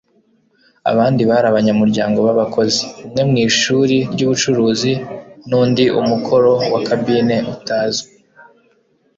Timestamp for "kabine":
6.87-7.35